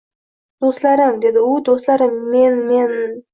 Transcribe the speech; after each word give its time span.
Do`stlarim, 0.63 1.19
dedi 1.25 1.43
u, 1.49 1.51
do`stlarim, 1.69 2.17
men, 2.33 2.59
men… 2.73 2.99